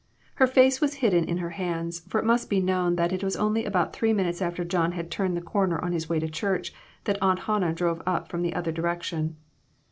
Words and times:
Her 0.37 0.47
face 0.47 0.81
was 0.81 0.95
hidden 0.95 1.25
in 1.25 1.37
her 1.37 1.51
hands, 1.51 1.99
for 2.07 2.17
it 2.19 2.25
must 2.25 2.49
be 2.49 2.59
known 2.59 2.95
that 2.95 3.13
it 3.13 3.23
was 3.23 3.35
only 3.35 3.65
about 3.65 3.93
three 3.93 4.13
minutes 4.13 4.41
after 4.41 4.63
John 4.65 4.93
had 4.93 5.11
turned 5.11 5.37
the 5.37 5.41
corner 5.41 5.77
on 5.79 5.91
his 5.91 6.09
way 6.09 6.19
to 6.19 6.27
church 6.27 6.73
that 7.03 7.19
Aunt 7.21 7.41
Hannah 7.41 7.71
drove 7.71 8.01
up 8.07 8.27
from 8.27 8.41
the 8.41 8.55
other 8.55 8.71
direction. 8.71 9.35